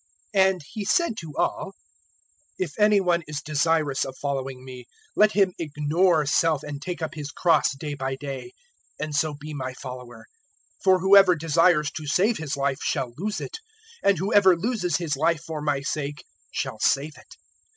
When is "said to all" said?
0.83-1.73